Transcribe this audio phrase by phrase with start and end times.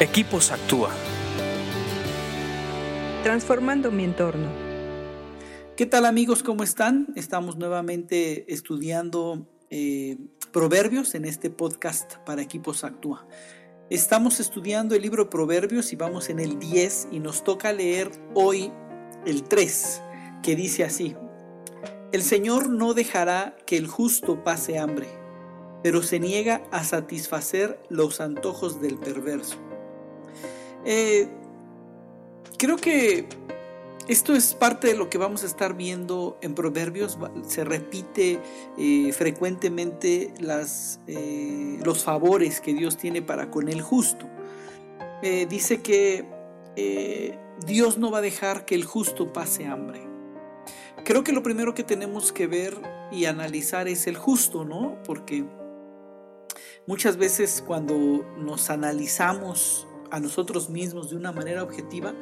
[0.00, 0.90] Equipos Actúa.
[3.22, 4.48] Transformando mi entorno.
[5.76, 6.42] ¿Qué tal amigos?
[6.42, 7.12] ¿Cómo están?
[7.14, 10.18] Estamos nuevamente estudiando eh,
[10.50, 13.24] Proverbios en este podcast para Equipos Actúa.
[13.88, 18.72] Estamos estudiando el libro Proverbios y vamos en el 10 y nos toca leer hoy
[19.24, 20.02] el 3,
[20.42, 21.14] que dice así.
[22.10, 25.06] El Señor no dejará que el justo pase hambre,
[25.84, 29.64] pero se niega a satisfacer los antojos del perverso.
[30.84, 31.28] Eh,
[32.58, 33.26] creo que
[34.06, 37.18] esto es parte de lo que vamos a estar viendo en Proverbios.
[37.46, 38.40] Se repite
[38.78, 44.28] eh, frecuentemente las, eh, los favores que Dios tiene para con el justo.
[45.48, 46.26] dice que
[47.66, 50.02] Dios no va a dejar que el justo pase hambre.
[51.04, 52.76] Creo que lo primero que tenemos que ver
[53.10, 54.98] y analizar es el justo, ¿no?
[55.04, 55.44] Porque
[56.86, 57.94] muchas veces cuando
[58.36, 62.14] nos analizamos a nosotros mismos de una manera objetiva,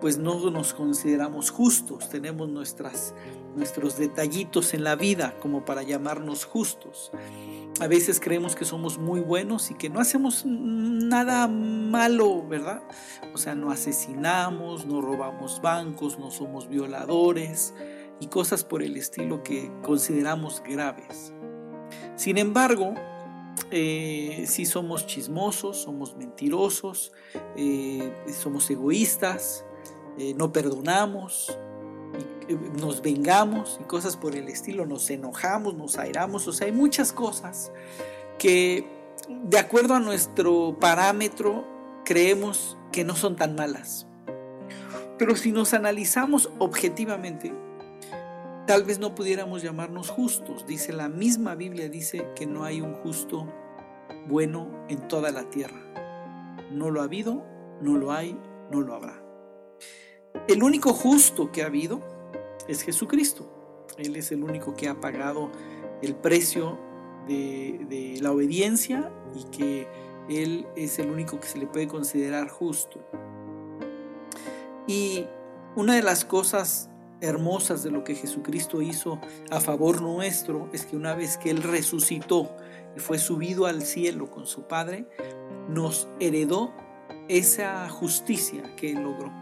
[0.00, 3.14] pues no nos consideramos justos, tenemos nuestras,
[3.56, 7.10] nuestros detallitos en la vida como para llamarnos justos.
[7.80, 12.82] A veces creemos que somos muy buenos y que no hacemos nada malo, ¿verdad?
[13.34, 17.74] O sea, no asesinamos, no robamos bancos, no somos violadores
[18.20, 21.32] y cosas por el estilo que consideramos graves.
[22.14, 22.94] Sin embargo,
[23.70, 27.12] eh, si somos chismosos, somos mentirosos,
[27.56, 29.64] eh, somos egoístas,
[30.18, 31.56] eh, no perdonamos,
[32.80, 37.12] nos vengamos y cosas por el estilo, nos enojamos, nos airamos, o sea, hay muchas
[37.12, 37.72] cosas
[38.38, 38.86] que
[39.28, 41.64] de acuerdo a nuestro parámetro
[42.04, 44.06] creemos que no son tan malas.
[45.18, 47.52] Pero si nos analizamos objetivamente,
[48.66, 50.66] tal vez no pudiéramos llamarnos justos.
[50.66, 53.46] Dice la misma Biblia, dice que no hay un justo
[54.28, 55.80] bueno en toda la tierra.
[56.72, 57.44] No lo ha habido,
[57.80, 58.38] no lo hay,
[58.70, 59.22] no lo habrá.
[60.48, 62.00] El único justo que ha habido
[62.68, 63.52] es Jesucristo.
[63.96, 65.50] Él es el único que ha pagado
[66.02, 66.78] el precio
[67.28, 69.88] de, de la obediencia y que
[70.28, 73.00] Él es el único que se le puede considerar justo.
[74.86, 75.26] Y
[75.76, 76.90] una de las cosas
[77.20, 79.18] hermosas de lo que Jesucristo hizo
[79.50, 82.54] a favor nuestro es que una vez que Él resucitó
[82.96, 85.06] y fue subido al cielo con su Padre,
[85.68, 86.72] nos heredó
[87.28, 89.32] esa justicia que Él logró.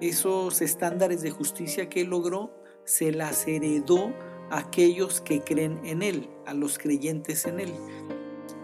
[0.00, 2.52] Esos estándares de justicia que Él logró
[2.84, 4.12] se las heredó
[4.50, 7.72] a aquellos que creen en Él, a los creyentes en Él.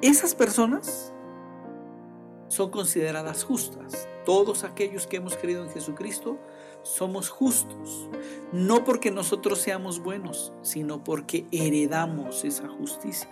[0.02, 1.12] Esas personas
[2.48, 4.08] son consideradas justas.
[4.24, 6.38] Todos aquellos que hemos creído en Jesucristo
[6.88, 8.08] somos justos,
[8.52, 13.28] no porque nosotros seamos buenos, sino porque heredamos esa justicia.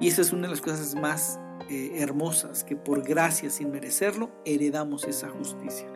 [0.00, 4.30] Y esa es una de las cosas más eh, hermosas, que por gracia, sin merecerlo,
[4.46, 5.86] heredamos esa justicia.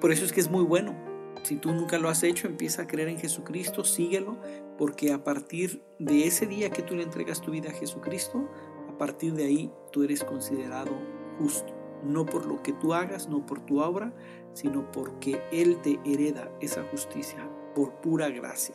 [0.00, 0.96] Por eso es que es muy bueno.
[1.42, 4.38] Si tú nunca lo has hecho, empieza a creer en Jesucristo, síguelo,
[4.78, 8.48] porque a partir de ese día que tú le entregas tu vida a Jesucristo,
[8.88, 10.92] a partir de ahí tú eres considerado
[11.38, 14.12] justo no por lo que tú hagas, no por tu obra,
[14.54, 18.74] sino porque Él te hereda esa justicia por pura gracia.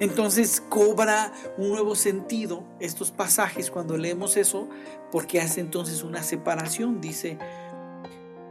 [0.00, 4.68] Entonces cobra un nuevo sentido estos pasajes cuando leemos eso,
[5.12, 7.00] porque hace entonces una separación.
[7.00, 7.38] Dice,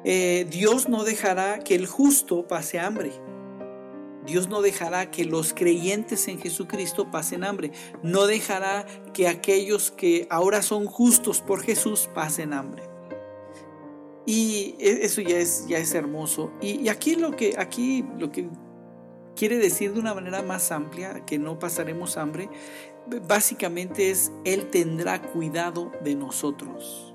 [0.06, 3.12] eh, Dios no dejará que el justo pase hambre.
[4.26, 7.72] Dios no dejará que los creyentes en Jesucristo pasen hambre.
[8.04, 12.93] No dejará que aquellos que ahora son justos por Jesús pasen hambre.
[14.26, 16.52] Y e, eso ya es, ya es hermoso.
[16.62, 18.50] Y, aquí, lo que, aquí lo que
[19.36, 22.50] quiere decir de una manera más amplia, que no pasaremos hambre,
[23.28, 27.13] básicamente es, Él tendrá cuidado de nosotros.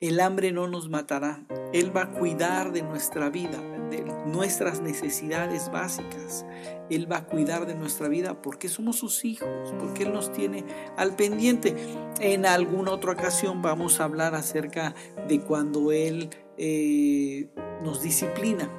[0.00, 1.44] El hambre no nos matará.
[1.72, 3.60] Él va a cuidar de nuestra vida,
[3.90, 6.46] de nuestras necesidades básicas.
[6.88, 9.48] Él va a cuidar de nuestra vida porque somos sus hijos,
[9.80, 10.64] porque Él nos tiene
[10.96, 11.74] al pendiente.
[12.20, 14.94] En alguna otra ocasión vamos a hablar acerca
[15.26, 17.48] de cuando Él eh,
[17.82, 18.70] nos disciplina,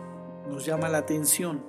[0.49, 1.65] nos llama la atención.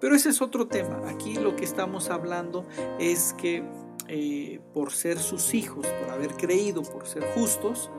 [0.00, 1.08] Pero ese es otro tema.
[1.08, 2.66] Aquí lo que estamos hablando
[2.98, 3.62] es que
[4.08, 7.92] eh, por ser sus hijos, por haber creído, por ser justos,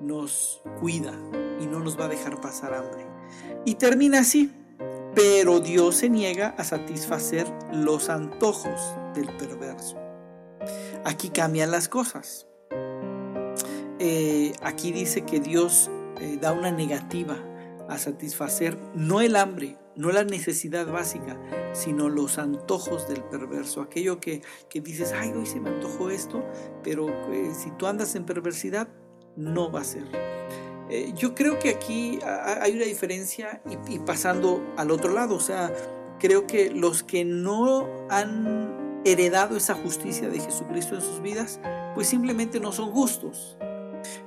[0.00, 1.12] nos cuida
[1.60, 3.06] y no nos va a dejar pasar hambre.
[3.64, 4.52] Y termina así,
[5.14, 8.80] pero Dios se niega a satisfacer los antojos
[9.14, 9.96] del perverso.
[11.04, 12.46] Aquí cambian las cosas.
[13.98, 15.90] Eh, aquí dice que Dios
[16.20, 17.36] eh, da una negativa
[17.88, 21.40] a satisfacer no el hambre, no la necesidad básica,
[21.72, 23.80] sino los antojos del perverso.
[23.80, 24.42] Aquello que,
[24.72, 26.44] dices, ay, hoy se me antojó esto,
[26.84, 28.88] pero eh, si tú andas en perversidad,
[29.38, 30.04] no va a ser.
[30.90, 35.40] Eh, yo creo que aquí hay una diferencia y, y pasando al otro lado, o
[35.40, 35.72] sea,
[36.18, 41.60] creo que los que no han heredado esa justicia de Jesucristo en sus vidas,
[41.94, 43.56] pues simplemente no son justos.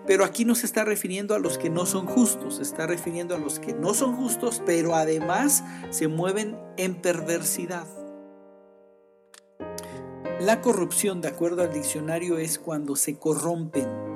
[0.06, 3.36] Pero aquí no se está refiriendo a los que no son justos, se está refiriendo
[3.36, 7.88] a los que no son justos, pero además se mueven en perversidad.
[10.40, 14.11] La corrupción, de acuerdo al diccionario, es cuando se corrompen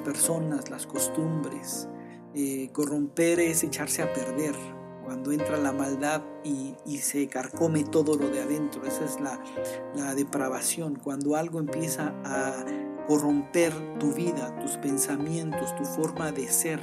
[0.00, 1.88] personas, las costumbres.
[2.34, 4.54] Eh, corromper es echarse a perder,
[5.04, 8.84] cuando entra la maldad y, se carcome todo lo de adentro.
[8.84, 9.40] Esa es la,
[9.94, 12.64] la depravación, cuando algo empieza a
[13.06, 16.80] corromper tu vida, tus pensamientos, tu forma de ser.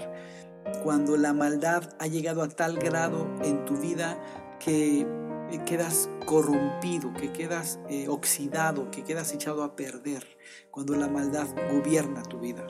[0.83, 4.18] Cuando la maldad ha llegado a tal grado en tu vida
[4.59, 10.25] que eh, quedas corrompido, que quedas eh, oxidado, que quedas echado a perder,
[10.71, 12.66] cuando la maldad gobierna tu vida.